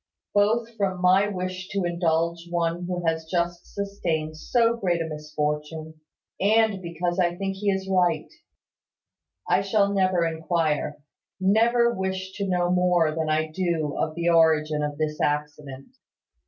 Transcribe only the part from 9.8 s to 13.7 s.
never inquire, never wish to know more than I